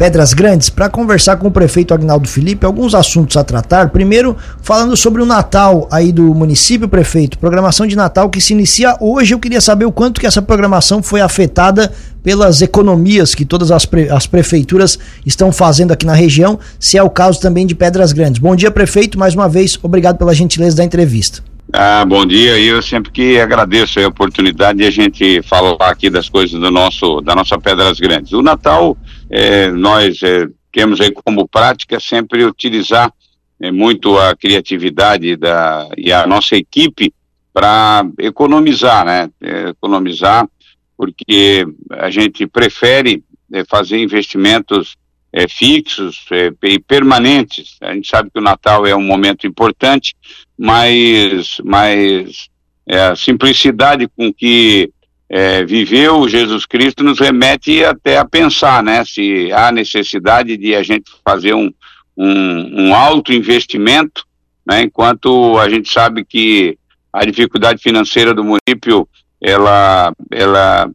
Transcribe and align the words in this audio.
Pedras 0.00 0.32
Grandes 0.32 0.70
para 0.70 0.88
conversar 0.88 1.36
com 1.36 1.48
o 1.48 1.50
prefeito 1.50 1.92
Agnaldo 1.92 2.26
Felipe 2.26 2.64
alguns 2.64 2.94
assuntos 2.94 3.36
a 3.36 3.44
tratar. 3.44 3.90
Primeiro, 3.90 4.34
falando 4.62 4.96
sobre 4.96 5.20
o 5.20 5.26
Natal 5.26 5.86
aí 5.92 6.10
do 6.10 6.34
município, 6.34 6.88
prefeito, 6.88 7.38
programação 7.38 7.86
de 7.86 7.94
Natal 7.94 8.30
que 8.30 8.40
se 8.40 8.54
inicia 8.54 8.96
hoje. 8.98 9.34
Eu 9.34 9.38
queria 9.38 9.60
saber 9.60 9.84
o 9.84 9.92
quanto 9.92 10.18
que 10.18 10.26
essa 10.26 10.40
programação 10.40 11.02
foi 11.02 11.20
afetada 11.20 11.92
pelas 12.22 12.62
economias 12.62 13.34
que 13.34 13.44
todas 13.44 13.70
as, 13.70 13.84
pre 13.84 14.08
as 14.08 14.26
prefeituras 14.26 14.98
estão 15.26 15.52
fazendo 15.52 15.92
aqui 15.92 16.06
na 16.06 16.14
região, 16.14 16.58
se 16.78 16.96
é 16.96 17.02
o 17.02 17.10
caso 17.10 17.38
também 17.38 17.66
de 17.66 17.74
Pedras 17.74 18.14
Grandes. 18.14 18.40
Bom 18.40 18.56
dia, 18.56 18.70
prefeito, 18.70 19.18
mais 19.18 19.34
uma 19.34 19.50
vez, 19.50 19.78
obrigado 19.82 20.16
pela 20.16 20.32
gentileza 20.32 20.78
da 20.78 20.84
entrevista. 20.84 21.42
Ah, 21.72 22.04
bom 22.04 22.26
dia. 22.26 22.58
Eu 22.58 22.82
sempre 22.82 23.12
que 23.12 23.38
agradeço 23.38 24.00
a 24.00 24.08
oportunidade 24.08 24.78
de 24.78 24.84
a 24.86 24.90
gente 24.90 25.42
falar 25.42 25.76
aqui 25.78 26.10
das 26.10 26.28
coisas 26.28 26.58
do 26.58 26.70
nosso, 26.70 27.20
da 27.20 27.34
nossa 27.34 27.58
Pedras 27.58 28.00
Grandes. 28.00 28.32
O 28.32 28.42
Natal, 28.42 28.96
é, 29.30 29.70
nós 29.70 30.22
é, 30.22 30.48
temos 30.72 31.00
aí 31.00 31.12
como 31.12 31.48
prática 31.48 32.00
sempre 32.00 32.44
utilizar 32.44 33.12
é, 33.60 33.70
muito 33.70 34.18
a 34.18 34.34
criatividade 34.34 35.36
da, 35.36 35.88
e 35.96 36.12
a 36.12 36.26
nossa 36.26 36.56
equipe 36.56 37.14
para 37.52 38.04
economizar, 38.18 39.04
né? 39.04 39.30
É, 39.40 39.68
economizar, 39.70 40.48
porque 40.96 41.66
a 41.90 42.10
gente 42.10 42.46
prefere 42.46 43.22
é, 43.52 43.64
fazer 43.64 43.98
investimentos 43.98 44.96
é, 45.32 45.46
fixos 45.48 46.24
é, 46.30 46.52
e 46.64 46.78
permanentes. 46.78 47.76
A 47.80 47.94
gente 47.94 48.08
sabe 48.08 48.30
que 48.30 48.38
o 48.38 48.42
Natal 48.42 48.86
é 48.86 48.94
um 48.94 49.02
momento 49.02 49.46
importante, 49.46 50.14
mas, 50.58 51.60
mas 51.64 52.48
é, 52.86 53.00
a 53.00 53.16
simplicidade 53.16 54.08
com 54.16 54.32
que 54.32 54.90
é, 55.30 55.64
viveu 55.64 56.28
Jesus 56.28 56.66
Cristo 56.66 57.04
nos 57.04 57.20
remete 57.20 57.84
até 57.84 58.18
a 58.18 58.24
pensar, 58.24 58.82
né, 58.82 59.04
se 59.04 59.52
há 59.52 59.70
necessidade 59.70 60.56
de 60.56 60.74
a 60.74 60.82
gente 60.82 61.08
fazer 61.24 61.54
um, 61.54 61.72
um, 62.16 62.88
um 62.88 62.94
alto 62.94 63.32
investimento, 63.32 64.24
né, 64.66 64.82
enquanto 64.82 65.56
a 65.58 65.68
gente 65.68 65.88
sabe 65.88 66.24
que 66.24 66.76
a 67.12 67.24
dificuldade 67.24 67.80
financeira 67.80 68.34
do 68.34 68.42
município, 68.42 69.08
ela, 69.40 70.12
ela 70.32 70.90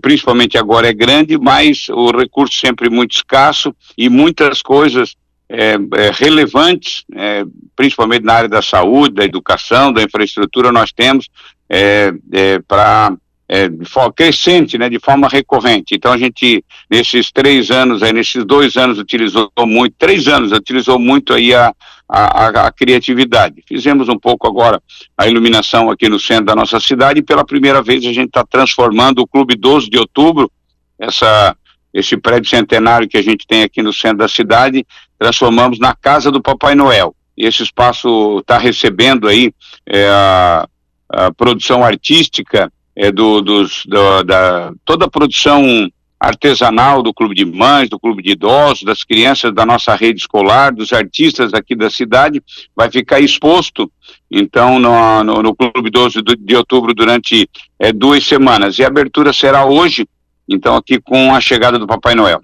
principalmente 0.00 0.56
agora 0.56 0.88
é 0.88 0.92
grande, 0.92 1.36
mas 1.36 1.88
o 1.88 2.16
recurso 2.16 2.56
sempre 2.56 2.88
muito 2.88 3.16
escasso 3.16 3.74
e 3.98 4.08
muitas 4.08 4.62
coisas 4.62 5.16
é, 5.48 5.74
é, 5.74 6.10
relevantes, 6.12 7.04
é, 7.14 7.44
principalmente 7.74 8.24
na 8.24 8.34
área 8.34 8.48
da 8.48 8.62
saúde, 8.62 9.14
da 9.14 9.24
educação, 9.24 9.92
da 9.92 10.02
infraestrutura, 10.02 10.70
nós 10.70 10.92
temos 10.92 11.28
é, 11.68 12.12
é, 12.32 12.58
para 12.60 13.16
é, 13.48 13.68
de 13.68 13.84
forma 13.84 14.12
crescente, 14.12 14.78
né, 14.78 14.88
de 14.88 14.98
forma 14.98 15.28
recorrente. 15.28 15.94
Então 15.94 16.12
a 16.12 16.16
gente 16.16 16.64
nesses 16.90 17.30
três 17.30 17.70
anos, 17.70 18.02
aí, 18.02 18.12
nesses 18.12 18.44
dois 18.44 18.76
anos 18.76 18.98
utilizou 18.98 19.50
muito, 19.60 19.94
três 19.98 20.26
anos 20.28 20.52
utilizou 20.52 20.98
muito 20.98 21.34
aí 21.34 21.54
a, 21.54 21.72
a, 22.08 22.46
a, 22.66 22.72
criatividade. 22.72 23.62
Fizemos 23.66 24.08
um 24.08 24.18
pouco 24.18 24.46
agora 24.46 24.82
a 25.16 25.26
iluminação 25.26 25.90
aqui 25.90 26.08
no 26.08 26.18
centro 26.18 26.46
da 26.46 26.54
nossa 26.54 26.80
cidade 26.80 27.20
e 27.20 27.22
pela 27.22 27.44
primeira 27.44 27.82
vez 27.82 28.04
a 28.04 28.12
gente 28.12 28.28
está 28.28 28.44
transformando 28.44 29.20
o 29.20 29.26
Clube 29.26 29.56
12 29.56 29.90
de 29.90 29.98
Outubro, 29.98 30.50
essa 30.98 31.56
esse 31.92 32.16
prédio 32.16 32.50
centenário 32.50 33.08
que 33.08 33.16
a 33.16 33.22
gente 33.22 33.46
tem 33.46 33.62
aqui 33.62 33.80
no 33.80 33.92
centro 33.92 34.18
da 34.18 34.28
cidade, 34.28 34.84
transformamos 35.16 35.78
na 35.78 35.94
casa 35.94 36.28
do 36.28 36.42
Papai 36.42 36.74
Noel. 36.74 37.14
E 37.36 37.46
esse 37.46 37.62
espaço 37.62 38.38
está 38.40 38.58
recebendo 38.58 39.28
aí 39.28 39.52
é, 39.86 40.08
a, 40.08 40.68
a, 41.08 41.32
produção 41.32 41.84
artística 41.84 42.70
é, 42.96 43.10
do, 43.10 43.40
dos, 43.40 43.84
do, 43.86 44.22
da 44.22 44.72
toda 44.84 45.06
a 45.06 45.10
produção 45.10 45.88
artesanal 46.18 47.02
do 47.02 47.12
Clube 47.12 47.34
de 47.34 47.44
Mães, 47.44 47.88
do 47.88 47.98
Clube 47.98 48.22
de 48.22 48.32
Idosos, 48.32 48.82
das 48.82 49.04
crianças 49.04 49.52
da 49.54 49.66
nossa 49.66 49.94
rede 49.94 50.20
escolar, 50.20 50.72
dos 50.72 50.92
artistas 50.92 51.52
aqui 51.52 51.74
da 51.74 51.90
cidade, 51.90 52.42
vai 52.74 52.90
ficar 52.90 53.20
exposto, 53.20 53.90
então, 54.30 54.78
no, 54.78 55.22
no, 55.22 55.42
no 55.42 55.54
Clube 55.54 55.90
12 55.90 56.22
de 56.38 56.56
outubro 56.56 56.94
durante 56.94 57.48
é, 57.78 57.92
duas 57.92 58.24
semanas. 58.24 58.78
E 58.78 58.84
a 58.84 58.88
abertura 58.88 59.32
será 59.32 59.66
hoje, 59.66 60.06
então, 60.48 60.76
aqui 60.76 60.98
com 61.00 61.34
a 61.34 61.40
chegada 61.40 61.78
do 61.78 61.86
Papai 61.86 62.14
Noel. 62.14 62.40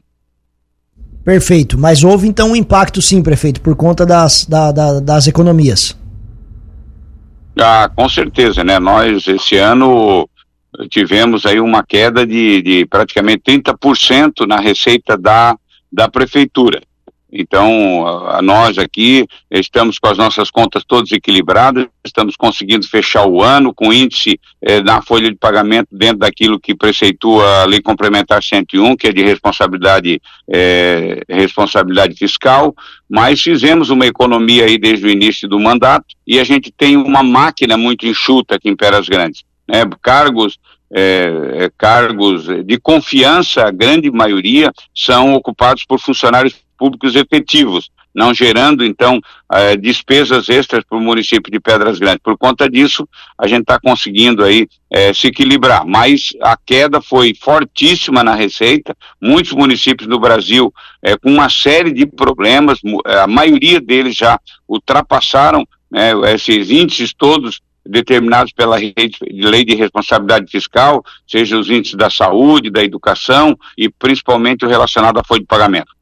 Perfeito, 1.25 1.79
mas 1.79 2.03
houve 2.03 2.27
então 2.27 2.53
um 2.53 2.57
impacto 2.57 3.01
sim, 3.03 3.23
prefeito, 3.23 3.61
por 3.61 3.77
conta 3.77 4.07
das, 4.07 4.47
da, 4.47 4.73
da, 4.73 5.01
das 5.01 5.27
economias. 5.27 5.97
Ah, 7.59 7.91
com 7.95 8.09
certeza, 8.09 8.65
né? 8.65 8.79
Nós 8.79 9.27
esse 9.27 9.57
ano 9.57 10.29
tivemos 10.89 11.47
aí 11.47 11.61
uma 11.61 11.85
queda 11.85 12.27
de, 12.27 12.63
de 12.63 12.87
praticamente 12.87 13.43
30% 13.45 14.47
na 14.47 14.59
receita 14.61 15.17
da, 15.17 15.57
da 15.93 16.09
prefeitura. 16.09 16.81
Então, 17.33 18.07
a, 18.29 18.43
nós 18.43 18.77
aqui 18.77 19.25
estamos 19.51 19.99
com 19.99 20.09
as 20.09 20.19
nossas 20.19 20.51
contas 20.51 20.83
todas 20.85 21.13
equilibradas, 21.13 21.87
estamos 22.05 22.35
conseguindo 22.37 22.87
fechar 22.89 23.25
o 23.27 23.43
ano 23.43 23.73
com 23.73 23.93
índice 23.93 24.41
eh, 24.61 24.81
na 24.83 25.01
folha 25.01 25.31
de 25.31 25.37
pagamento 25.37 25.89
dentro 25.93 26.19
daquilo 26.19 26.59
que 26.59 26.75
preceitua 26.75 27.63
a 27.63 27.65
Lei 27.67 27.81
Complementar 27.81 28.43
101, 28.43 28.97
que 28.97 29.07
é 29.07 29.13
de 29.13 29.23
responsabilidade, 29.23 30.21
eh, 30.51 31.23
responsabilidade 31.29 32.17
fiscal, 32.17 32.75
mas 33.09 33.41
fizemos 33.41 33.91
uma 33.91 34.07
economia 34.07 34.65
aí 34.65 34.77
desde 34.77 35.07
o 35.07 35.11
início 35.11 35.49
do 35.49 35.61
mandato 35.61 36.07
e 36.27 36.41
a 36.41 36.45
gente 36.45 36.73
tem 36.73 36.97
uma 36.97 37.23
máquina 37.23 37.77
muito 37.77 38.07
enxuta 38.07 38.57
aqui 38.57 38.69
em 38.69 38.77
Peras 38.77 39.09
Grandes. 39.09 39.45
Né? 39.71 39.85
Cargos 40.03 40.59
é, 40.93 41.71
cargos 41.79 42.47
de 42.65 42.79
confiança, 42.79 43.65
a 43.65 43.71
grande 43.71 44.11
maioria, 44.11 44.73
são 44.93 45.35
ocupados 45.35 45.85
por 45.85 46.01
funcionários 46.01 46.57
públicos 46.77 47.15
efetivos, 47.15 47.91
não 48.13 48.35
gerando, 48.35 48.85
então, 48.85 49.21
eh, 49.53 49.77
despesas 49.77 50.49
extras 50.49 50.83
para 50.83 50.99
o 50.99 51.01
município 51.01 51.53
de 51.53 51.61
Pedras 51.61 51.99
Grandes. 51.99 52.23
Por 52.25 52.37
conta 52.37 52.69
disso, 52.69 53.09
a 53.39 53.47
gente 53.47 53.61
está 53.61 53.79
conseguindo 53.79 54.43
aí 54.43 54.67
eh, 54.91 55.13
se 55.15 55.29
equilibrar, 55.29 55.87
mas 55.87 56.31
a 56.43 56.57
queda 56.57 57.01
foi 57.01 57.35
fortíssima 57.35 58.25
na 58.25 58.35
receita, 58.35 58.97
muitos 59.21 59.53
municípios 59.53 60.09
do 60.09 60.19
Brasil 60.19 60.75
eh, 61.03 61.17
com 61.19 61.31
uma 61.31 61.49
série 61.49 61.93
de 61.93 62.05
problemas, 62.05 62.81
a 63.05 63.29
maioria 63.29 63.81
deles 63.81 64.17
já 64.17 64.41
ultrapassaram 64.69 65.65
né, 65.91 66.13
esses 66.35 66.71
índices 66.71 67.13
todos 67.13 67.61
determinados 67.91 68.53
pela 68.53 68.77
lei 68.77 69.65
de 69.65 69.75
responsabilidade 69.75 70.51
fiscal, 70.51 71.05
seja 71.27 71.59
os 71.59 71.69
índices 71.69 71.97
da 71.97 72.09
saúde, 72.09 72.71
da 72.71 72.83
educação 72.83 73.59
e 73.77 73.89
principalmente 73.89 74.65
o 74.65 74.69
relacionado 74.69 75.19
à 75.19 75.25
folha 75.25 75.41
de 75.41 75.47
pagamento. 75.47 75.93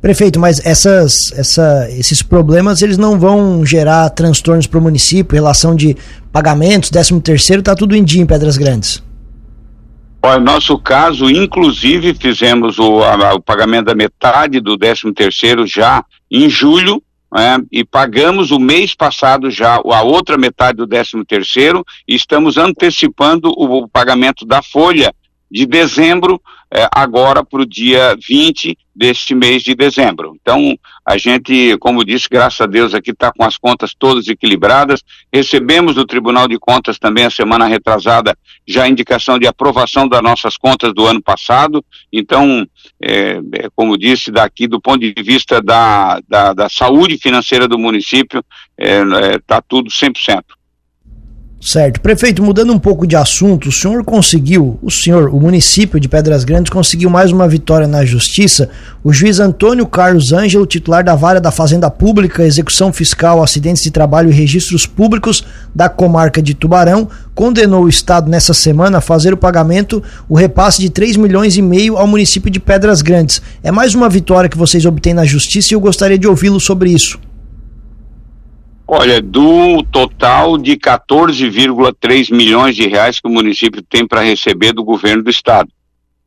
Prefeito, 0.00 0.40
mas 0.40 0.64
essas, 0.64 1.30
essa, 1.32 1.86
esses 1.90 2.22
problemas 2.22 2.80
eles 2.80 2.96
não 2.96 3.18
vão 3.18 3.64
gerar 3.66 4.08
transtornos 4.10 4.66
para 4.66 4.78
o 4.78 4.82
município, 4.82 5.34
relação 5.34 5.76
de 5.76 5.94
pagamentos, 6.32 6.88
13 6.88 7.20
terceiro, 7.20 7.60
está 7.60 7.74
tudo 7.74 7.94
em 7.94 8.02
dia 8.02 8.22
em 8.22 8.26
Pedras 8.26 8.56
Grandes. 8.56 9.02
Olha, 10.22 10.38
no 10.38 10.44
nosso 10.44 10.78
caso, 10.78 11.30
inclusive, 11.30 12.14
fizemos 12.14 12.78
o, 12.78 13.02
a, 13.02 13.34
o 13.34 13.40
pagamento 13.40 13.86
da 13.86 13.94
metade 13.94 14.60
do 14.60 14.76
13 14.76 15.12
terceiro 15.14 15.66
já 15.66 16.04
em 16.30 16.48
julho, 16.48 17.02
né, 17.32 17.58
e 17.70 17.84
pagamos 17.84 18.50
o 18.50 18.58
mês 18.58 18.94
passado 18.94 19.50
já 19.50 19.76
a 19.76 20.02
outra 20.02 20.36
metade 20.36 20.78
do 20.78 20.86
13 20.86 21.24
terceiro 21.24 21.84
e 22.06 22.14
estamos 22.14 22.56
antecipando 22.56 23.50
o, 23.50 23.82
o 23.82 23.88
pagamento 23.88 24.44
da 24.44 24.62
folha 24.62 25.14
de 25.50 25.66
dezembro 25.66 26.40
é, 26.72 26.88
agora 26.92 27.44
para 27.44 27.62
o 27.62 27.66
dia 27.66 28.16
20 28.16 28.78
deste 28.94 29.34
mês 29.34 29.62
de 29.62 29.74
dezembro. 29.74 30.36
Então, 30.40 30.78
a 31.04 31.16
gente, 31.16 31.76
como 31.78 32.04
disse, 32.04 32.28
graças 32.30 32.60
a 32.60 32.66
Deus 32.66 32.94
aqui 32.94 33.10
está 33.10 33.32
com 33.32 33.42
as 33.44 33.56
contas 33.56 33.94
todas 33.98 34.28
equilibradas. 34.28 35.02
Recebemos 35.32 35.94
do 35.94 36.04
Tribunal 36.04 36.46
de 36.46 36.58
Contas 36.58 36.98
também 36.98 37.24
a 37.24 37.30
semana 37.30 37.66
retrasada 37.66 38.36
já 38.68 38.84
a 38.84 38.88
indicação 38.88 39.38
de 39.38 39.46
aprovação 39.46 40.06
das 40.06 40.22
nossas 40.22 40.56
contas 40.56 40.92
do 40.94 41.06
ano 41.06 41.20
passado. 41.22 41.84
Então, 42.12 42.66
é, 43.02 43.40
é, 43.54 43.68
como 43.74 43.98
disse, 43.98 44.30
daqui 44.30 44.68
do 44.68 44.80
ponto 44.80 45.00
de 45.00 45.22
vista 45.22 45.60
da, 45.60 46.20
da, 46.28 46.52
da 46.52 46.68
saúde 46.68 47.18
financeira 47.18 47.66
do 47.66 47.78
município, 47.78 48.44
está 48.78 49.56
é, 49.56 49.58
é, 49.58 49.62
tudo 49.66 49.90
100%. 49.90 50.42
Certo. 51.62 52.00
Prefeito, 52.00 52.42
mudando 52.42 52.72
um 52.72 52.78
pouco 52.78 53.06
de 53.06 53.14
assunto, 53.14 53.68
o 53.68 53.72
senhor 53.72 54.02
conseguiu, 54.02 54.78
o 54.82 54.90
senhor, 54.90 55.28
o 55.28 55.38
município 55.38 56.00
de 56.00 56.08
Pedras 56.08 56.42
Grandes 56.42 56.72
conseguiu 56.72 57.10
mais 57.10 57.30
uma 57.30 57.46
vitória 57.46 57.86
na 57.86 58.02
justiça. 58.02 58.70
O 59.04 59.12
juiz 59.12 59.38
Antônio 59.38 59.86
Carlos 59.86 60.32
Ângelo, 60.32 60.64
titular 60.64 61.04
da 61.04 61.14
Vara 61.14 61.38
da 61.38 61.50
Fazenda 61.50 61.90
Pública, 61.90 62.46
Execução 62.46 62.94
Fiscal, 62.94 63.42
Acidentes 63.42 63.82
de 63.82 63.90
Trabalho 63.90 64.30
e 64.30 64.34
Registros 64.34 64.86
Públicos 64.86 65.44
da 65.74 65.86
comarca 65.86 66.40
de 66.40 66.54
Tubarão, 66.54 67.06
condenou 67.34 67.84
o 67.84 67.88
Estado 67.90 68.30
nessa 68.30 68.54
semana 68.54 68.98
a 68.98 69.02
fazer 69.02 69.34
o 69.34 69.36
pagamento, 69.36 70.02
o 70.30 70.34
repasse 70.34 70.80
de 70.80 70.88
3 70.88 71.18
milhões 71.18 71.58
e 71.58 71.62
meio 71.62 71.98
ao 71.98 72.06
município 72.06 72.50
de 72.50 72.58
Pedras 72.58 73.02
Grandes. 73.02 73.42
É 73.62 73.70
mais 73.70 73.94
uma 73.94 74.08
vitória 74.08 74.48
que 74.48 74.56
vocês 74.56 74.86
obtêm 74.86 75.12
na 75.12 75.26
justiça 75.26 75.72
e 75.72 75.76
eu 75.76 75.80
gostaria 75.80 76.18
de 76.18 76.26
ouvi-lo 76.26 76.58
sobre 76.58 76.90
isso. 76.90 77.18
Olha, 78.92 79.22
do 79.22 79.84
total 79.84 80.58
de 80.58 80.76
14,3 80.76 82.34
milhões 82.34 82.74
de 82.74 82.88
reais 82.88 83.20
que 83.20 83.28
o 83.28 83.30
município 83.30 83.80
tem 83.82 84.04
para 84.04 84.20
receber 84.20 84.72
do 84.72 84.82
governo 84.82 85.22
do 85.22 85.30
estado. 85.30 85.70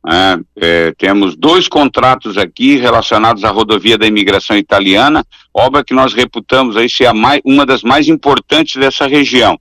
É, 0.06 0.38
é, 0.56 0.94
temos 0.96 1.36
dois 1.36 1.68
contratos 1.68 2.38
aqui 2.38 2.76
relacionados 2.76 3.44
à 3.44 3.50
rodovia 3.50 3.98
da 3.98 4.06
imigração 4.06 4.56
italiana, 4.56 5.22
obra 5.52 5.84
que 5.84 5.92
nós 5.92 6.14
reputamos 6.14 6.74
aí 6.74 6.88
ser 6.88 7.12
mais, 7.12 7.42
uma 7.44 7.66
das 7.66 7.82
mais 7.82 8.08
importantes 8.08 8.76
dessa 8.76 9.06
região. 9.06 9.60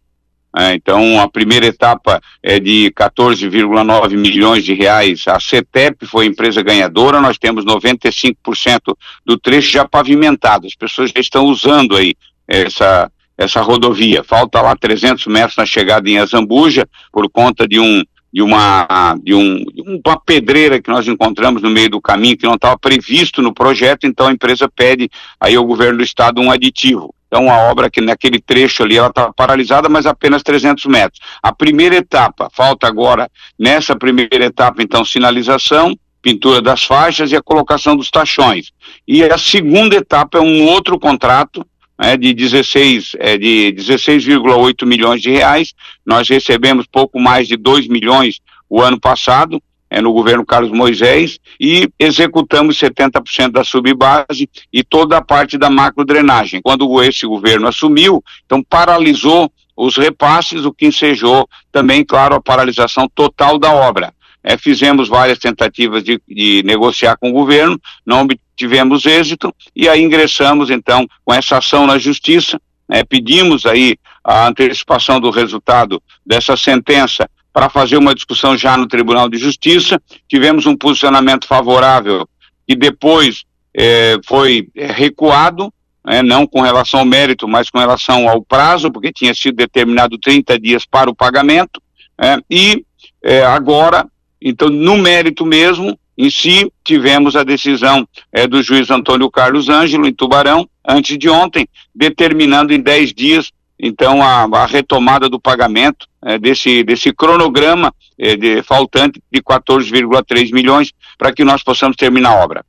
É, 0.56 0.74
então, 0.74 1.20
a 1.20 1.28
primeira 1.28 1.66
etapa 1.66 2.22
é 2.42 2.58
de 2.58 2.90
14,9 2.98 4.16
milhões 4.16 4.64
de 4.64 4.74
reais. 4.74 5.28
A 5.28 5.42
CETEP 5.42 6.06
foi 6.06 6.24
a 6.24 6.30
empresa 6.30 6.62
ganhadora. 6.62 7.20
Nós 7.20 7.38
temos 7.38 7.66
95% 7.66 8.96
do 9.26 9.38
trecho 9.38 9.72
já 9.72 9.86
pavimentado. 9.86 10.68
As 10.68 10.76
pessoas 10.76 11.12
já 11.14 11.20
estão 11.20 11.48
usando 11.48 11.98
aí 11.98 12.14
essa, 12.48 13.12
essa 13.38 13.62
rodovia. 13.62 14.24
Falta 14.24 14.62
lá 14.62 14.76
300 14.76 15.28
metros 15.28 15.58
na 15.58 15.66
chegada 15.66 16.10
em 16.10 16.20
Azambuja 16.20 16.88
por 17.12 17.30
conta 17.30 17.68
de 17.68 17.80
um 17.80 18.04
de 18.34 18.42
uma 18.42 19.16
de, 19.22 19.36
um, 19.36 19.64
de 19.64 20.02
uma 20.04 20.20
pedreira 20.20 20.82
que 20.82 20.90
nós 20.90 21.08
encontramos 21.08 21.62
no 21.62 21.70
meio 21.70 21.92
do 21.92 22.02
caminho 22.02 22.36
que 22.36 22.48
não 22.48 22.56
estava 22.56 22.76
previsto 22.80 23.44
no 23.44 23.54
projeto, 23.54 24.08
então 24.08 24.28
a 24.28 24.32
empresa 24.32 24.68
pede 24.68 25.08
aí 25.40 25.56
ao 25.56 25.64
governo 25.64 26.00
do 26.00 26.04
estado 26.04 26.42
um 26.42 26.50
aditivo. 26.50 27.14
Então 27.28 27.52
a 27.52 27.70
obra 27.70 27.92
que 27.92 28.02
naquele 28.02 28.40
trecho 28.40 28.82
ali 28.82 28.98
ela 28.98 29.10
está 29.10 29.32
paralisada, 29.32 29.88
mas 29.88 30.08
apenas 30.08 30.42
300 30.42 30.86
metros. 30.86 31.20
A 31.44 31.54
primeira 31.54 31.96
etapa, 31.96 32.50
falta 32.52 32.88
agora 32.88 33.30
nessa 33.58 33.96
primeira 33.96 34.46
etapa 34.46 34.82
então 34.82 35.06
sinalização, 35.06 35.96
pintura 36.20 36.60
das 36.60 36.84
faixas 36.84 37.32
e 37.32 37.36
a 37.36 37.42
colocação 37.42 37.96
dos 37.96 38.10
tachões. 38.10 38.72
E 39.08 39.24
a 39.24 39.38
segunda 39.38 39.96
etapa 39.96 40.40
é 40.40 40.42
um 40.42 40.66
outro 40.70 41.00
contrato 41.00 41.64
né, 42.00 42.18
de 42.18 42.34
16 42.34 43.12
é, 43.20 43.38
de 43.38 43.74
16,8 43.78 44.86
milhões 44.86 45.22
de 45.22 45.32
reais. 45.32 45.74
Nós 46.06 46.28
recebemos 46.28 46.86
pouco 46.86 47.20
mais 47.20 47.48
de 47.48 47.56
2 47.56 47.88
milhões 47.88 48.40
o 48.70 48.82
ano 48.82 49.00
passado, 49.00 49.62
é, 49.90 50.02
no 50.02 50.12
governo 50.12 50.46
Carlos 50.46 50.72
Moisés, 50.72 51.40
e 51.60 51.88
executamos 52.00 52.78
70% 52.80 53.52
da 53.52 53.64
subbase 53.64 54.50
e 54.72 54.84
toda 54.84 55.18
a 55.18 55.22
parte 55.22 55.58
da 55.58 55.70
macrodrenagem. 55.70 56.62
Quando 56.62 57.02
esse 57.04 57.28
governo 57.28 57.68
assumiu, 57.68 58.24
então 58.46 58.64
paralisou 58.64 59.52
os 59.76 59.98
repasses, 59.98 60.66
o 60.66 60.74
que 60.74 60.88
ensejou 60.88 61.48
também, 61.72 62.04
claro, 62.04 62.36
a 62.36 62.42
paralisação 62.42 63.08
total 63.14 63.60
da 63.60 63.72
obra. 63.72 64.14
É, 64.44 64.58
fizemos 64.58 65.08
várias 65.08 65.40
tentativas 65.40 66.04
de, 66.04 66.22
de, 66.28 66.62
negociar 66.64 67.16
com 67.18 67.30
o 67.30 67.34
governo, 67.34 67.80
não 68.06 68.22
obtivemos 68.22 69.06
êxito, 69.06 69.54
e 69.76 69.88
aí 69.88 70.04
ingressamos, 70.04 70.70
então, 70.70 71.08
com 71.24 71.34
essa 71.34 71.58
ação 71.58 71.88
na 71.88 71.98
justiça, 71.98 72.60
é, 72.90 73.04
pedimos 73.04 73.66
aí 73.66 73.96
a 74.24 74.48
antecipação 74.48 75.20
do 75.20 75.30
resultado 75.30 76.02
dessa 76.26 76.58
sentença 76.58 77.30
para 77.54 77.70
fazer 77.70 77.98
uma 77.98 78.16
discussão 78.16 78.58
já 78.58 78.76
no 78.76 78.88
Tribunal 78.88 79.30
de 79.30 79.38
Justiça, 79.38 80.02
tivemos 80.28 80.66
um 80.66 80.76
posicionamento 80.76 81.48
favorável 81.48 82.28
que 82.68 82.76
depois 82.76 83.44
é, 83.76 84.18
foi 84.26 84.68
é, 84.76 84.88
recuado, 84.88 85.72
né, 86.06 86.22
não 86.22 86.48
com 86.48 86.62
relação 86.62 87.02
ao 87.02 87.06
mérito, 87.06 87.48
mas 87.48 87.70
com 87.70 87.80
relação 87.80 88.28
ao 88.28 88.42
prazo, 88.42 88.92
porque 88.92 89.12
tinha 89.12 89.34
sido 89.34 89.56
determinado 89.56 90.18
30 90.18 90.60
dias 90.60 90.86
para 90.86 91.10
o 91.10 91.16
pagamento, 91.16 91.82
é, 92.20 92.38
e 92.50 92.86
é, 93.24 93.44
agora 93.46 94.08
então, 94.44 94.70
no 94.70 94.98
mérito 94.98 95.46
mesmo, 95.46 95.98
em 96.18 96.30
si, 96.30 96.72
tivemos 96.84 97.36
a 97.36 97.44
decisão 97.44 98.08
é, 98.32 98.46
do 98.46 98.62
juiz 98.62 98.92
Antônio 98.92 99.32
Carlos 99.32 99.70
Ângelo, 99.70 100.06
em 100.06 100.14
Tubarão, 100.14 100.68
antes 100.88 101.18
de 101.18 101.30
ontem, 101.30 101.68
determinando 101.96 102.74
em 102.74 102.80
10 102.80 103.14
dias, 103.14 103.52
então, 103.80 104.22
a, 104.22 104.44
a 104.44 104.66
retomada 104.66 105.28
do 105.28 105.40
pagamento 105.40 106.08
é, 106.24 106.38
desse, 106.38 106.84
desse 106.84 107.12
cronograma 107.12 107.94
é, 108.18 108.36
de, 108.36 108.62
faltante 108.64 109.22
de 109.32 109.42
14,3 109.42 110.54
milhões 110.54 110.92
para 111.18 111.34
que 111.34 111.44
nós 111.44 111.64
possamos 111.64 111.96
terminar 111.98 112.30
a 112.30 112.44
obra. 112.44 112.66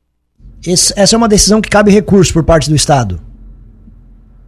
Esse, 0.65 0.93
essa 0.97 1.15
é 1.15 1.17
uma 1.17 1.27
decisão 1.27 1.61
que 1.61 1.69
cabe 1.69 1.91
recurso 1.91 2.33
por 2.33 2.43
parte 2.43 2.69
do 2.69 2.75
Estado? 2.75 3.21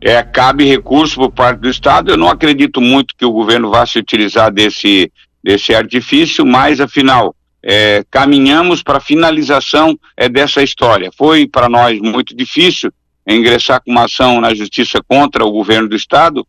É, 0.02 0.22
cabe 0.24 0.66
recurso 0.66 1.16
por 1.16 1.32
parte 1.32 1.60
do 1.60 1.70
Estado. 1.70 2.12
Eu 2.12 2.18
não 2.18 2.30
acredito 2.30 2.82
muito 2.82 3.16
que 3.16 3.26
o 3.26 3.32
governo 3.32 3.70
vá 3.70 3.86
se 3.86 4.00
utilizar 4.00 4.52
desse, 4.52 5.12
desse 5.48 5.74
artifício, 5.74 6.46
mas 6.46 6.82
afinal 6.82 7.34
é, 7.64 8.04
caminhamos 8.12 8.84
para 8.84 8.98
a 8.98 9.02
finalização 9.02 9.98
é, 10.18 10.28
dessa 10.28 10.62
história. 10.62 11.10
Foi 11.18 11.48
para 11.48 11.70
nós 11.70 12.02
muito 12.02 12.36
difícil 12.36 12.92
ingressar 13.26 13.82
com 13.82 13.92
uma 13.92 14.04
ação 14.04 14.42
na 14.42 14.54
justiça 14.54 15.00
contra 15.08 15.46
o 15.46 15.52
governo 15.52 15.88
do 15.88 15.96
estado, 15.96 16.46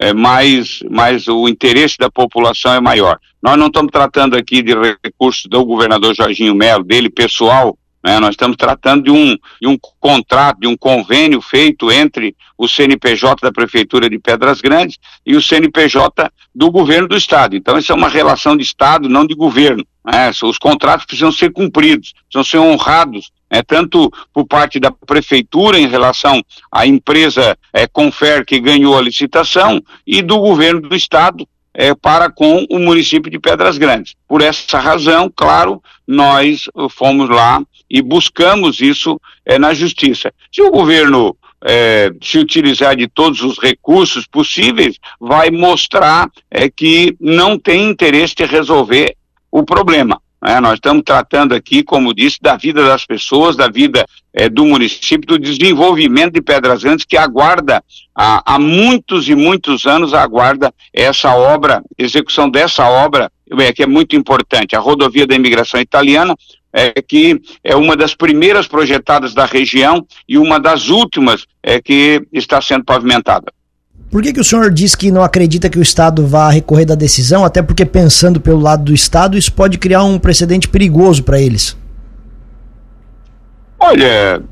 é, 0.00 0.12
mas, 0.12 0.80
mas 0.90 1.26
o 1.28 1.48
interesse 1.48 1.96
da 1.96 2.10
população 2.10 2.74
é 2.74 2.80
maior. 2.80 3.18
Nós 3.42 3.56
não 3.56 3.68
estamos 3.68 3.90
tratando 3.90 4.36
aqui 4.36 4.60
de 4.60 4.74
recursos 5.02 5.46
do 5.46 5.64
governador 5.64 6.14
Jorginho 6.14 6.54
Melo, 6.54 6.84
dele 6.84 7.08
pessoal, 7.08 7.74
né? 8.06 8.20
Nós 8.20 8.30
estamos 8.30 8.56
tratando 8.56 9.02
de 9.02 9.10
um, 9.10 9.36
de 9.60 9.66
um 9.66 9.76
contrato, 9.98 10.60
de 10.60 10.68
um 10.68 10.76
convênio 10.76 11.40
feito 11.40 11.90
entre 11.90 12.36
o 12.56 12.68
CNPJ 12.68 13.40
da 13.42 13.50
Prefeitura 13.50 14.08
de 14.08 14.16
Pedras 14.16 14.60
Grandes 14.60 14.96
e 15.26 15.34
o 15.34 15.42
CNPJ 15.42 16.30
do 16.56 16.70
governo 16.70 17.06
do 17.06 17.16
Estado. 17.18 17.54
Então, 17.54 17.76
isso 17.76 17.92
é 17.92 17.94
uma 17.94 18.08
relação 18.08 18.56
de 18.56 18.62
Estado, 18.62 19.10
não 19.10 19.26
de 19.26 19.34
governo. 19.34 19.86
Né? 20.02 20.30
Os 20.42 20.56
contratos 20.56 21.04
precisam 21.04 21.30
ser 21.30 21.52
cumpridos, 21.52 22.14
precisam 22.30 22.44
ser 22.44 22.58
honrados 22.66 23.30
é, 23.50 23.62
tanto 23.62 24.10
por 24.32 24.46
parte 24.46 24.80
da 24.80 24.90
prefeitura 24.90 25.78
em 25.78 25.86
relação 25.86 26.42
à 26.72 26.86
empresa 26.86 27.58
é, 27.74 27.86
Confer 27.86 28.42
que 28.46 28.58
ganhou 28.58 28.96
a 28.96 29.02
licitação 29.02 29.82
e 30.06 30.22
do 30.22 30.38
governo 30.38 30.80
do 30.80 30.96
estado 30.96 31.46
é, 31.74 31.94
para 31.94 32.30
com 32.30 32.64
o 32.70 32.78
município 32.78 33.30
de 33.30 33.38
Pedras 33.38 33.76
Grandes. 33.76 34.14
Por 34.26 34.40
essa 34.40 34.78
razão, 34.78 35.30
claro, 35.36 35.82
nós 36.06 36.70
fomos 36.90 37.28
lá 37.28 37.62
e 37.88 38.00
buscamos 38.00 38.80
isso 38.80 39.20
é, 39.44 39.58
na 39.58 39.74
justiça. 39.74 40.32
Se 40.50 40.62
o 40.62 40.70
governo 40.70 41.36
é, 41.66 42.12
se 42.22 42.38
utilizar 42.38 42.94
de 42.94 43.08
todos 43.08 43.42
os 43.42 43.58
recursos 43.58 44.26
possíveis, 44.26 44.96
vai 45.20 45.50
mostrar 45.50 46.30
é, 46.48 46.70
que 46.70 47.16
não 47.20 47.58
tem 47.58 47.90
interesse 47.90 48.36
de 48.36 48.44
resolver 48.44 49.16
o 49.50 49.64
problema. 49.64 50.20
É, 50.44 50.60
nós 50.60 50.74
estamos 50.74 51.02
tratando 51.04 51.54
aqui, 51.54 51.82
como 51.82 52.14
disse, 52.14 52.38
da 52.40 52.56
vida 52.56 52.84
das 52.84 53.04
pessoas, 53.04 53.56
da 53.56 53.66
vida 53.66 54.06
é, 54.32 54.48
do 54.48 54.64
município, 54.64 55.26
do 55.26 55.38
desenvolvimento 55.38 56.34
de 56.34 56.42
Pedras 56.42 56.84
Grandes, 56.84 57.04
que 57.04 57.16
aguarda 57.16 57.82
há, 58.14 58.54
há, 58.54 58.58
muitos 58.58 59.28
e 59.28 59.34
muitos 59.34 59.86
anos 59.86 60.14
aguarda 60.14 60.72
essa 60.92 61.34
obra, 61.34 61.82
execução 61.98 62.48
dessa 62.48 62.88
obra, 62.88 63.28
é, 63.58 63.72
que 63.72 63.82
é 63.82 63.86
muito 63.86 64.14
importante. 64.14 64.76
A 64.76 64.78
rodovia 64.78 65.26
da 65.26 65.34
imigração 65.34 65.80
italiana, 65.80 66.36
é, 66.76 67.00
que 67.00 67.40
é 67.64 67.74
uma 67.74 67.96
das 67.96 68.14
primeiras 68.14 68.68
projetadas 68.68 69.32
da 69.32 69.46
região 69.46 70.06
e 70.28 70.36
uma 70.36 70.60
das 70.60 70.90
últimas 70.90 71.46
é, 71.62 71.80
que 71.80 72.20
está 72.30 72.60
sendo 72.60 72.84
pavimentada. 72.84 73.50
Por 74.10 74.22
que, 74.22 74.34
que 74.34 74.40
o 74.40 74.44
senhor 74.44 74.70
diz 74.70 74.94
que 74.94 75.10
não 75.10 75.22
acredita 75.22 75.70
que 75.70 75.78
o 75.78 75.82
Estado 75.82 76.26
vá 76.26 76.50
recorrer 76.50 76.84
da 76.84 76.94
decisão? 76.94 77.46
Até 77.46 77.62
porque, 77.62 77.86
pensando 77.86 78.40
pelo 78.40 78.60
lado 78.60 78.84
do 78.84 78.94
Estado, 78.94 79.38
isso 79.38 79.52
pode 79.52 79.78
criar 79.78 80.04
um 80.04 80.18
precedente 80.18 80.68
perigoso 80.68 81.24
para 81.24 81.40
eles. 81.40 81.76
Olha, 83.78 84.42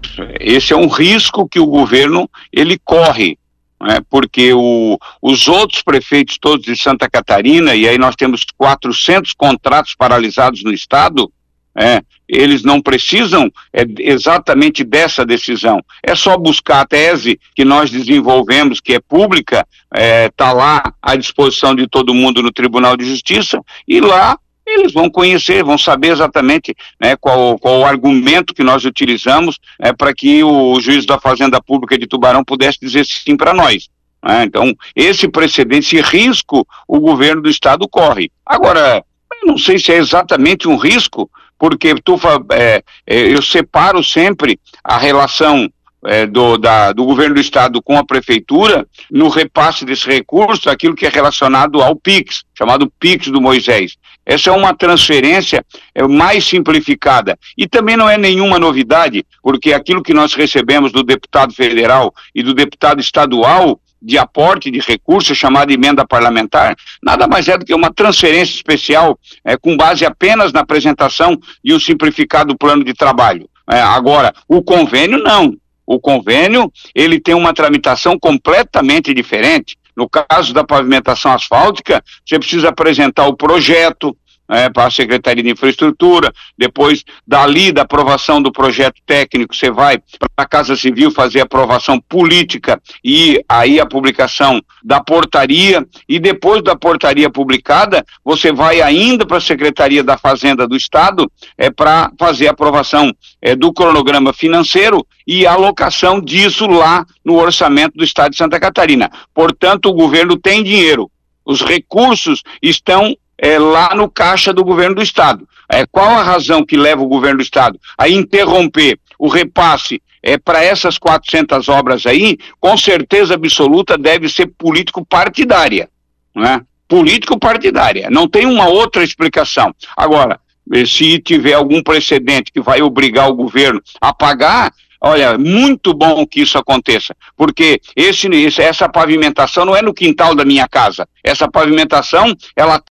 esse 0.40 0.73
é 0.73 0.76
um 0.76 0.88
risco 0.88 1.47
que 1.47 1.61
o 1.61 1.66
governo 1.66 2.28
ele 2.52 2.78
corre, 2.83 3.38
né? 3.81 4.00
porque 4.09 4.52
o, 4.54 4.99
os 5.21 5.47
outros 5.47 5.83
prefeitos 5.83 6.38
todos 6.38 6.64
de 6.64 6.76
Santa 6.76 7.09
Catarina, 7.09 7.75
e 7.75 7.87
aí 7.87 7.99
nós 7.99 8.16
temos 8.16 8.45
400 8.57 9.33
contratos 9.35 9.95
paralisados 9.97 10.62
no 10.64 10.73
Estado, 10.73 11.31
é, 11.76 12.00
eles 12.28 12.62
não 12.62 12.81
precisam 12.81 13.50
é, 13.73 13.85
exatamente 13.99 14.85
dessa 14.85 15.25
decisão. 15.25 15.81
É 16.02 16.14
só 16.14 16.37
buscar 16.37 16.81
a 16.81 16.87
tese 16.87 17.38
que 17.54 17.64
nós 17.64 17.90
desenvolvemos, 17.90 18.81
que 18.81 18.95
é 18.95 19.00
pública, 19.00 19.66
está 19.93 20.02
é, 20.02 20.28
tá 20.31 20.52
lá 20.52 20.95
à 21.02 21.16
disposição 21.16 21.75
de 21.75 21.87
todo 21.87 22.14
mundo 22.14 22.43
no 22.43 22.52
Tribunal 22.52 22.97
de 22.97 23.04
Justiça, 23.04 23.61
e 23.87 24.00
lá 24.00 24.38
eles 24.66 24.93
vão 24.93 25.11
conhecer, 25.11 25.62
vão 25.62 25.76
saber 25.76 26.09
exatamente 26.09 26.75
né, 26.99 27.16
qual, 27.16 27.59
qual 27.59 27.81
o 27.81 27.85
argumento 27.85 28.54
que 28.54 28.64
nós 28.64 28.85
utilizamos 28.85 29.59
é, 29.78 29.93
para 29.93 30.14
que 30.14 30.43
o 30.43 30.81
juiz 30.81 31.04
da 31.04 31.19
Fazenda 31.19 31.61
Pública 31.62 31.99
de 31.99 32.07
Tubarão 32.07 32.43
pudesse 32.43 32.78
dizer 32.81 33.04
sim 33.04 33.37
para 33.37 33.52
nós. 33.52 33.88
Né? 34.25 34.45
Então, 34.45 34.75
esse 34.97 35.28
precedente, 35.28 35.97
esse 35.97 36.00
risco, 36.00 36.66
o 36.88 36.99
governo 36.99 37.43
do 37.43 37.50
Estado 37.50 37.87
corre. 37.87 38.31
Agora, 38.47 39.04
eu 39.43 39.49
não 39.49 39.59
sei 39.59 39.78
se 39.78 39.93
é 39.93 39.97
exatamente 39.97 40.66
um 40.66 40.76
risco, 40.76 41.31
porque 41.64 41.94
tu, 42.04 42.21
é, 42.52 42.83
é, 43.06 43.35
eu 43.35 43.40
separo 43.40 44.04
sempre 44.04 44.61
a 44.85 44.99
relação 44.99 45.66
é, 46.04 46.26
do, 46.26 46.59
da, 46.59 46.92
do 46.92 47.06
governo 47.06 47.37
do 47.37 47.40
estado 47.40 47.80
com 47.80 47.97
a 47.97 48.04
prefeitura 48.04 48.87
no 49.11 49.30
repasse 49.30 49.83
desse 49.83 50.06
recurso, 50.06 50.68
aquilo 50.68 50.94
que 50.94 51.06
é 51.06 51.09
relacionado 51.09 51.80
ao 51.80 51.97
PIX, 51.97 52.44
chamado 52.52 52.92
PIX 53.00 53.28
do 53.28 53.40
Moisés. 53.40 53.97
Essa 54.26 54.50
é 54.50 54.52
uma 54.52 54.75
transferência 54.75 55.64
é, 55.94 56.06
mais 56.06 56.44
simplificada. 56.44 57.38
E 57.56 57.66
também 57.66 57.97
não 57.97 58.11
é 58.11 58.18
nenhuma 58.18 58.59
novidade, 58.59 59.25
porque 59.42 59.73
aquilo 59.73 60.02
que 60.02 60.12
nós 60.12 60.35
recebemos 60.35 60.92
do 60.92 61.02
deputado 61.02 61.54
federal 61.54 62.12
e 62.35 62.42
do 62.42 62.52
deputado 62.52 63.00
estadual 63.00 63.80
de 64.04 64.18
aporte 64.18 64.70
de 64.70 64.80
recursos, 64.80 65.37
chamada 65.37 65.73
emenda 65.73 66.06
parlamentar, 66.06 66.76
nada 67.02 67.26
mais 67.26 67.49
é 67.49 67.56
do 67.56 67.64
que 67.64 67.75
uma 67.75 67.92
transferência 67.92 68.54
especial 68.54 69.18
é, 69.42 69.56
com 69.56 69.76
base 69.76 70.04
apenas 70.04 70.52
na 70.52 70.61
apresentação 70.61 71.38
de 71.64 71.73
um 71.73 71.80
simplificado 71.80 72.56
plano 72.56 72.84
de 72.84 72.92
trabalho. 72.92 73.49
É, 73.70 73.80
agora, 73.80 74.34
o 74.46 74.62
convênio 74.62 75.18
não. 75.18 75.56
O 75.87 75.99
convênio, 75.99 76.70
ele 76.94 77.18
tem 77.18 77.34
uma 77.34 77.54
tramitação 77.54 78.18
completamente 78.18 79.14
diferente. 79.14 79.76
No 79.96 80.08
caso 80.08 80.52
da 80.52 80.64
pavimentação 80.64 81.32
asfáltica, 81.32 82.02
você 82.26 82.38
precisa 82.38 82.68
apresentar 82.68 83.26
o 83.26 83.37
projeto, 83.37 84.16
é, 84.49 84.69
para 84.69 84.87
a 84.87 84.91
Secretaria 84.91 85.43
de 85.43 85.51
Infraestrutura, 85.51 86.33
depois 86.57 87.05
dali 87.27 87.73
da 87.73 87.83
aprovação 87.83 88.43
do 88.43 88.53
projeto 88.53 89.01
técnico, 89.07 89.55
você 89.55 89.71
vai 89.71 89.99
para 89.99 90.45
a 90.45 90.47
Casa 90.47 90.77
Civil 90.77 91.11
fazer 91.11 91.41
a 91.41 91.45
aprovação 91.45 92.01
política 92.01 92.81
e 93.03 93.43
aí 93.49 93.81
a 93.81 93.87
publicação 93.87 94.61
da 94.83 95.03
portaria, 95.03 95.87
e 96.09 96.19
depois 96.19 96.63
da 96.63 96.77
portaria 96.77 97.31
publicada, 97.31 98.05
você 98.25 98.53
vai 98.53 98.81
ainda 98.81 99.27
para 99.27 99.39
a 99.39 99.41
Secretaria 99.41 100.05
da 100.05 100.19
Fazenda 100.19 100.67
do 100.67 100.77
Estado 100.77 101.31
é, 101.57 101.71
para 101.71 102.11
fazer 102.19 102.49
a 102.49 102.51
aprovação 102.51 103.13
é, 103.41 103.57
do 103.57 103.73
cronograma 103.73 104.33
financeiro 104.33 105.07
e 105.27 105.47
alocação 105.47 106.21
disso 106.21 106.67
lá 106.67 107.07
no 107.25 107.35
orçamento 107.37 107.97
do 107.97 108.05
Estado 108.05 108.33
de 108.33 108.39
Santa 108.39 108.61
Catarina. 108.61 109.11
Portanto, 109.33 109.89
o 109.89 109.95
governo 109.95 110.37
tem 110.37 110.63
dinheiro. 110.63 111.11
Os 111.45 111.63
recursos 111.63 112.43
estão 112.63 113.15
é, 113.38 113.59
lá 113.59 113.95
no 113.95 114.09
caixa 114.09 114.53
do 114.53 114.64
governo 114.64 114.97
do 114.97 115.03
estado. 115.03 115.47
É, 115.71 115.87
qual 115.87 116.11
a 116.11 116.23
razão 116.23 116.64
que 116.64 116.76
leva 116.76 117.03
o 117.03 117.09
governo 117.09 117.38
do 117.38 117.43
estado 117.43 117.79
a 117.97 118.09
interromper 118.09 118.99
o 119.19 119.29
repasse 119.29 120.03
é, 120.23 120.37
para 120.38 120.62
essas 120.62 120.99
400 120.99 121.69
obras 121.69 122.07
aí? 122.07 122.38
Com 122.61 122.76
certeza 122.76 123.35
absoluta 123.35 123.97
deve 123.97 124.29
ser 124.29 124.47
político 124.47 125.05
partidária, 125.05 125.88
né? 126.35 126.61
Político 126.87 127.38
partidária. 127.38 128.09
Não 128.11 128.29
tem 128.29 128.47
uma 128.47 128.69
outra 128.69 129.03
explicação. 129.03 129.75
Agora, 129.97 130.38
se 130.87 131.19
tiver 131.19 131.55
algum 131.55 131.83
precedente 131.83 132.53
que 132.53 132.61
vai 132.61 132.83
obrigar 132.83 133.29
o 133.29 133.35
governo 133.35 133.83
a 134.00 134.12
pagar, 134.12 134.73
Olha, 135.06 135.37
muito 135.37 135.92
bom 135.92 136.26
que 136.26 136.40
isso 136.40 136.56
aconteça, 136.56 137.14
porque 137.37 137.78
esse, 137.94 138.26
essa 138.58 138.88
pavimentação 138.88 139.66
não 139.66 139.76
é 139.76 139.82
no 139.82 139.92
quintal 139.92 140.34
da 140.34 140.46
minha 140.46 140.66
casa. 140.66 141.06
Essa 141.23 141.46
pavimentação, 141.46 142.34
ela 142.56 142.82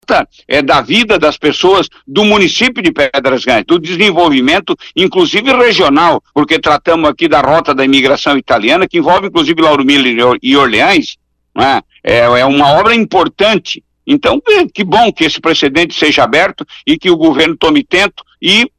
é 0.48 0.62
da 0.62 0.79
vida 0.79 1.17
das 1.17 1.39
pessoas 1.39 1.89
do 2.05 2.24
município 2.24 2.84
de 2.84 2.91
Pedras 2.91 3.43
Grandes, 3.43 3.65
do 3.65 3.79
desenvolvimento, 3.79 4.77
inclusive 4.96 5.51
regional, 5.53 6.22
porque 6.36 6.60
tratamos 6.60 7.10
aqui 7.10 7.27
da 7.27 7.41
rota 7.41 7.74
da 7.74 7.84
imigração 7.84 8.38
italiana, 8.38 8.88
que 8.88 9.00
envolve 9.00 9.25
inclusive 9.25 9.60
Lauro 9.60 9.84
Miller 9.84 10.38
e 10.39 10.55
Orleans. 10.55 11.17
Né? 11.55 11.82
É, 12.03 12.20
é 12.20 12.46
uma 12.46 12.74
obra 12.74 12.93
importante. 12.93 13.84
Então, 14.05 14.39
que 14.72 14.84
bom 14.84 15.12
que 15.12 15.24
esse 15.24 15.41
precedente 15.41 15.96
seja 15.96 16.24
aberto 16.24 16.63
e 16.86 16.96
que 16.96 17.10
o 17.10 17.17
governo 17.17 17.58
tome 17.58 17.84
tento 17.84 18.24
e 18.39 18.70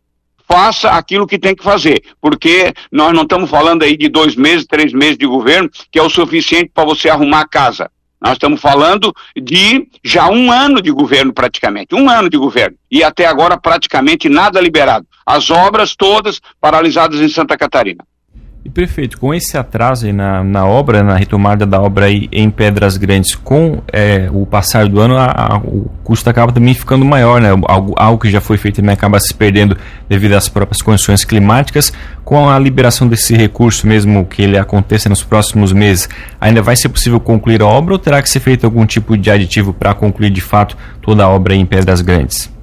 faça 0.48 0.90
aquilo 0.90 1.26
que 1.26 1.38
tem 1.38 1.54
que 1.54 1.64
fazer, 1.64 2.02
porque 2.20 2.72
nós 2.90 3.12
não 3.12 3.22
estamos 3.22 3.50
falando 3.50 3.82
aí 3.82 3.96
de 3.96 4.08
dois 4.08 4.36
meses, 4.36 4.66
três 4.66 4.92
meses 4.92 5.18
de 5.18 5.26
governo, 5.26 5.70
que 5.90 5.98
é 5.98 6.02
o 6.02 6.10
suficiente 6.10 6.70
para 6.72 6.84
você 6.84 7.08
arrumar 7.08 7.40
a 7.40 7.48
casa. 7.48 7.90
Nós 8.20 8.34
estamos 8.34 8.60
falando 8.60 9.12
de 9.36 9.86
já 10.02 10.30
um 10.30 10.50
ano 10.50 10.80
de 10.80 10.90
governo 10.90 11.32
praticamente, 11.32 11.94
um 11.94 12.08
ano 12.08 12.30
de 12.30 12.38
governo, 12.38 12.76
e 12.90 13.04
até 13.04 13.26
agora 13.26 13.58
praticamente 13.58 14.30
nada 14.30 14.60
liberado. 14.60 15.06
As 15.26 15.50
obras 15.50 15.94
todas 15.94 16.40
paralisadas 16.60 17.20
em 17.20 17.28
Santa 17.28 17.56
Catarina. 17.56 18.04
E 18.64 18.70
prefeito, 18.70 19.18
com 19.18 19.34
esse 19.34 19.58
atraso 19.58 20.10
na, 20.10 20.42
na 20.42 20.64
obra, 20.64 21.02
na 21.02 21.16
retomada 21.16 21.66
da 21.66 21.78
obra 21.78 22.10
em 22.10 22.48
Pedras 22.48 22.96
Grandes, 22.96 23.34
com 23.34 23.82
é, 23.92 24.30
o 24.32 24.46
passar 24.46 24.88
do 24.88 24.98
ano, 25.00 25.18
a, 25.18 25.26
a, 25.26 25.58
o 25.58 25.90
custo 26.02 26.30
acaba 26.30 26.50
também 26.50 26.72
ficando 26.72 27.04
maior, 27.04 27.42
né? 27.42 27.50
Algo, 27.66 27.92
algo 27.94 28.22
que 28.22 28.30
já 28.30 28.40
foi 28.40 28.56
feito 28.56 28.76
também 28.76 28.94
acaba 28.94 29.20
se 29.20 29.34
perdendo 29.34 29.76
devido 30.08 30.32
às 30.32 30.48
próprias 30.48 30.80
condições 30.80 31.26
climáticas. 31.26 31.92
Com 32.24 32.48
a 32.48 32.58
liberação 32.58 33.06
desse 33.06 33.36
recurso, 33.36 33.86
mesmo 33.86 34.24
que 34.24 34.40
ele 34.40 34.56
aconteça 34.56 35.10
nos 35.10 35.22
próximos 35.22 35.70
meses, 35.70 36.08
ainda 36.40 36.62
vai 36.62 36.74
ser 36.74 36.88
possível 36.88 37.20
concluir 37.20 37.60
a 37.60 37.66
obra 37.66 37.92
ou 37.92 37.98
terá 37.98 38.22
que 38.22 38.30
ser 38.30 38.40
feito 38.40 38.64
algum 38.64 38.86
tipo 38.86 39.14
de 39.14 39.30
aditivo 39.30 39.74
para 39.74 39.92
concluir 39.92 40.30
de 40.30 40.40
fato 40.40 40.74
toda 41.02 41.22
a 41.22 41.28
obra 41.28 41.54
em 41.54 41.66
Pedras 41.66 42.00
Grandes? 42.00 42.53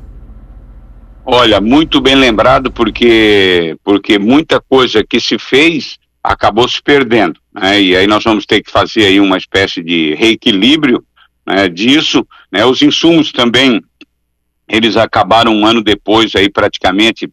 Olha, 1.34 1.62
muito 1.62 2.02
bem 2.02 2.16
lembrado, 2.16 2.70
porque, 2.70 3.78
porque 3.86 4.20
muita 4.20 4.60
coisa 4.60 5.02
que 5.02 5.18
se 5.18 5.40
fez 5.40 5.98
acabou 6.22 6.68
se 6.68 6.84
perdendo. 6.84 7.40
Né? 7.54 7.82
E 7.82 7.96
aí 7.96 8.06
nós 8.06 8.22
vamos 8.22 8.46
ter 8.46 8.62
que 8.62 8.70
fazer 8.70 9.06
aí 9.06 9.18
uma 9.18 9.38
espécie 9.38 9.82
de 9.82 10.14
reequilíbrio 10.16 11.02
né, 11.48 11.70
disso. 11.70 12.28
Né? 12.52 12.66
Os 12.66 12.82
insumos 12.82 13.32
também, 13.32 13.82
eles 14.68 14.98
acabaram 14.98 15.56
um 15.56 15.66
ano 15.66 15.82
depois 15.82 16.36
aí 16.36 16.50
praticamente, 16.50 17.32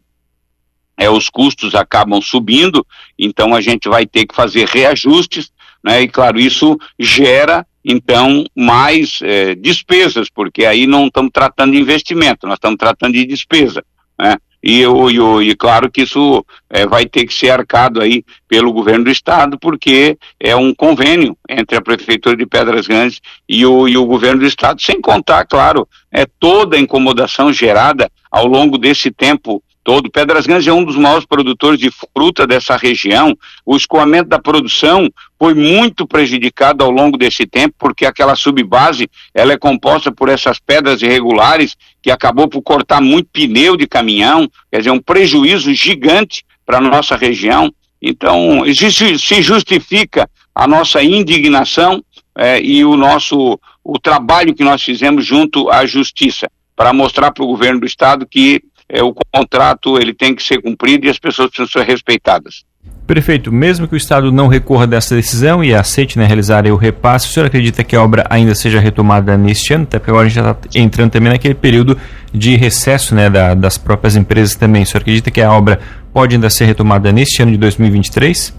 é, 0.95 1.09
os 1.09 1.29
custos 1.29 1.75
acabam 1.75 2.21
subindo, 2.21 2.87
então 3.17 3.53
a 3.53 3.59
gente 3.59 3.89
vai 3.89 4.05
ter 4.05 4.25
que 4.25 4.33
fazer 4.33 4.65
reajustes, 4.65 5.51
né? 5.83 6.03
E 6.03 6.07
claro, 6.07 6.39
isso 6.39 6.77
gera 6.97 7.67
então 7.83 8.43
mais 8.55 9.19
é, 9.21 9.55
despesas, 9.55 10.29
porque 10.29 10.65
aí 10.65 10.85
não 10.85 11.07
estamos 11.07 11.31
tratando 11.33 11.71
de 11.71 11.79
investimento, 11.79 12.47
nós 12.47 12.55
estamos 12.55 12.77
tratando 12.77 13.13
de 13.13 13.25
despesa, 13.25 13.83
né? 14.17 14.35
E, 14.61 14.81
eu, 14.81 15.09
eu, 15.09 15.41
e 15.41 15.55
claro 15.55 15.89
que 15.89 16.01
isso 16.01 16.45
é, 16.69 16.85
vai 16.85 17.05
ter 17.05 17.25
que 17.25 17.33
ser 17.33 17.49
arcado 17.49 18.01
aí 18.01 18.25
pelo 18.47 18.73
governo 18.73 19.05
do 19.05 19.09
estado, 19.09 19.57
porque 19.57 20.17
é 20.37 20.53
um 20.53 20.73
convênio 20.73 21.37
entre 21.47 21.77
a 21.77 21.81
prefeitura 21.81 22.35
de 22.35 22.45
Pedras 22.45 22.85
Grandes 22.85 23.21
e 23.47 23.65
o, 23.65 23.87
e 23.87 23.97
o 23.97 24.05
governo 24.05 24.41
do 24.41 24.45
estado, 24.45 24.81
sem 24.81 24.99
contar, 24.99 25.45
claro, 25.45 25.87
é 26.11 26.25
toda 26.39 26.75
a 26.75 26.79
incomodação 26.79 27.53
gerada 27.53 28.11
ao 28.29 28.45
longo 28.45 28.77
desse 28.77 29.09
tempo 29.09 29.63
todo. 29.83 30.09
Pedras 30.09 30.45
Grandes 30.45 30.67
é 30.67 30.73
um 30.73 30.83
dos 30.83 30.95
maiores 30.95 31.25
produtores 31.25 31.79
de 31.79 31.89
fruta 31.91 32.45
dessa 32.45 32.75
região. 32.75 33.37
O 33.65 33.75
escoamento 33.75 34.29
da 34.29 34.39
produção 34.39 35.09
foi 35.37 35.53
muito 35.53 36.07
prejudicado 36.07 36.83
ao 36.83 36.91
longo 36.91 37.17
desse 37.17 37.45
tempo, 37.45 37.75
porque 37.77 38.05
aquela 38.05 38.35
subbase 38.35 39.09
ela 39.33 39.53
é 39.53 39.57
composta 39.57 40.11
por 40.11 40.29
essas 40.29 40.59
pedras 40.59 41.01
irregulares 41.01 41.75
que 42.01 42.11
acabou 42.11 42.47
por 42.47 42.61
cortar 42.61 43.01
muito 43.01 43.29
pneu 43.31 43.75
de 43.75 43.87
caminhão, 43.87 44.49
quer 44.71 44.79
dizer, 44.79 44.91
um 44.91 44.99
prejuízo 44.99 45.73
gigante 45.73 46.45
para 46.65 46.77
a 46.77 46.81
nossa 46.81 47.15
região. 47.15 47.71
Então, 48.01 48.63
se 48.73 49.41
justifica 49.41 50.29
a 50.53 50.67
nossa 50.67 51.03
indignação 51.03 52.03
eh, 52.37 52.61
e 52.61 52.85
o 52.85 52.95
nosso 52.95 53.59
o 53.83 53.97
trabalho 53.99 54.53
que 54.53 54.63
nós 54.63 54.83
fizemos 54.83 55.25
junto 55.25 55.69
à 55.69 55.85
justiça 55.85 56.47
para 56.75 56.93
mostrar 56.93 57.31
para 57.31 57.43
o 57.43 57.47
governo 57.47 57.81
do 57.81 57.85
estado 57.85 58.25
que 58.25 58.61
é, 58.89 59.03
o 59.03 59.13
contrato 59.31 59.97
ele 59.99 60.13
tem 60.13 60.33
que 60.33 60.41
ser 60.41 60.61
cumprido 60.61 61.05
e 61.05 61.09
as 61.09 61.19
pessoas 61.19 61.49
precisam 61.49 61.81
ser 61.81 61.89
respeitadas. 61.89 62.63
Prefeito, 63.05 63.51
mesmo 63.51 63.87
que 63.87 63.95
o 63.95 63.97
Estado 63.97 64.31
não 64.31 64.47
recorra 64.47 64.85
dessa 64.85 65.15
decisão 65.15 65.63
e 65.63 65.73
aceite 65.73 66.17
né, 66.17 66.25
realizar 66.25 66.65
o 66.67 66.75
repasse, 66.75 67.27
o 67.27 67.29
senhor 67.31 67.47
acredita 67.47 67.83
que 67.83 67.95
a 67.95 68.03
obra 68.03 68.23
ainda 68.29 68.53
seja 68.53 68.79
retomada 68.79 69.35
neste 69.35 69.73
ano? 69.73 69.83
Até 69.83 69.97
porque 69.97 70.11
agora 70.11 70.27
a 70.27 70.29
gente 70.29 70.43
já 70.43 70.51
está 70.51 70.79
entrando 70.79 71.11
também 71.11 71.31
naquele 71.31 71.55
período 71.55 71.97
de 72.31 72.55
recesso 72.55 73.15
né, 73.15 73.27
da, 73.27 73.55
das 73.55 73.79
próprias 73.79 74.15
empresas 74.15 74.55
também. 74.55 74.83
O 74.83 74.85
senhor 74.85 75.01
acredita 75.01 75.31
que 75.31 75.41
a 75.41 75.51
obra 75.51 75.79
pode 76.13 76.35
ainda 76.35 76.49
ser 76.51 76.65
retomada 76.65 77.11
neste 77.11 77.41
ano 77.41 77.51
de 77.51 77.57
2023? 77.57 78.53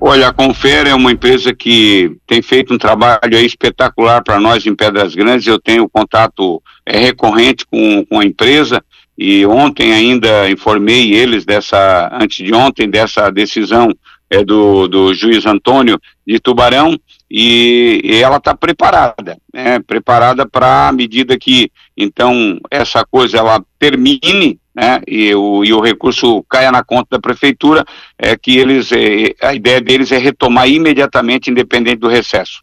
Olha, 0.00 0.26
a 0.26 0.32
Confera 0.32 0.88
é 0.88 0.94
uma 0.94 1.12
empresa 1.12 1.54
que 1.54 2.16
tem 2.26 2.42
feito 2.42 2.74
um 2.74 2.78
trabalho 2.78 3.38
espetacular 3.38 4.20
para 4.24 4.40
nós 4.40 4.66
em 4.66 4.74
Pedras 4.74 5.14
Grandes. 5.14 5.46
Eu 5.46 5.60
tenho 5.60 5.88
contato 5.88 6.60
é, 6.84 6.98
recorrente 6.98 7.64
com, 7.64 8.04
com 8.04 8.18
a 8.18 8.24
empresa 8.24 8.82
e 9.22 9.46
ontem 9.46 9.92
ainda 9.92 10.50
informei 10.50 11.14
eles 11.14 11.44
dessa, 11.44 12.10
antes 12.12 12.44
de 12.44 12.52
ontem, 12.52 12.90
dessa 12.90 13.30
decisão 13.30 13.94
é, 14.28 14.42
do, 14.44 14.88
do 14.88 15.14
juiz 15.14 15.46
Antônio 15.46 15.96
de 16.26 16.40
Tubarão. 16.40 16.98
E, 17.30 18.00
e 18.04 18.16
ela 18.16 18.38
está 18.38 18.54
preparada, 18.54 19.38
né, 19.54 19.78
preparada 19.78 20.44
para 20.44 20.88
a 20.88 20.92
medida 20.92 21.38
que 21.38 21.70
então 21.96 22.58
essa 22.70 23.06
coisa 23.06 23.38
ela 23.38 23.64
termine 23.78 24.58
né, 24.74 25.00
e, 25.06 25.34
o, 25.34 25.64
e 25.64 25.72
o 25.72 25.80
recurso 25.80 26.44
caia 26.48 26.72
na 26.72 26.82
conta 26.82 27.08
da 27.12 27.20
prefeitura, 27.20 27.84
é 28.18 28.36
que 28.36 28.56
eles, 28.56 28.90
é, 28.92 29.34
a 29.42 29.54
ideia 29.54 29.80
deles 29.80 30.10
é 30.12 30.18
retomar 30.18 30.68
imediatamente, 30.68 31.50
independente 31.50 31.96
do 31.96 32.08
recesso. 32.08 32.60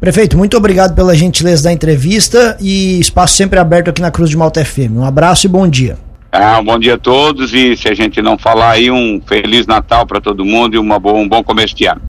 Prefeito, 0.00 0.36
muito 0.36 0.56
obrigado 0.56 0.94
pela 0.94 1.14
gentileza 1.14 1.64
da 1.64 1.72
entrevista 1.72 2.56
e 2.60 2.98
espaço 2.98 3.36
sempre 3.36 3.58
aberto 3.58 3.90
aqui 3.90 4.02
na 4.02 4.10
Cruz 4.10 4.30
de 4.30 4.36
Malta 4.36 4.64
FM. 4.64 4.96
Um 4.96 5.04
abraço 5.04 5.46
e 5.46 5.48
bom 5.48 5.68
dia. 5.68 5.96
Ah, 6.34 6.58
um 6.58 6.64
bom 6.64 6.78
dia 6.78 6.94
a 6.94 6.98
todos 6.98 7.52
e 7.52 7.76
se 7.76 7.88
a 7.88 7.94
gente 7.94 8.22
não 8.22 8.38
falar 8.38 8.70
aí, 8.70 8.90
um 8.90 9.20
Feliz 9.20 9.66
Natal 9.66 10.06
para 10.06 10.18
todo 10.18 10.46
mundo 10.46 10.74
e 10.74 10.78
uma 10.78 10.98
boa, 10.98 11.18
um 11.18 11.28
bom 11.28 11.44
começo 11.44 11.76
de 11.76 11.84
ano. 11.84 12.00